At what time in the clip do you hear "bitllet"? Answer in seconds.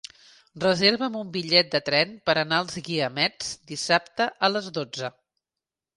1.35-1.69